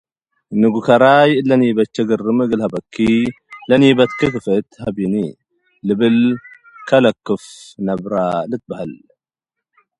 [0.59, 2.95] “ንጉ ከራይ እለ ኒበቼ ግርም እግል ሀበኪ፡
[3.69, 5.15] ለኒበትኪ ክፍእት ሀቢኒ!
[5.87, 6.17] ልብል
[6.87, 7.41] ከለክፈ
[7.85, 8.13] ነብረ
[8.49, 8.93] ልትበሀል።